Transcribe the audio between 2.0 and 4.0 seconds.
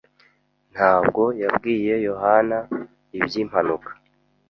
Yohana iby'impanuka.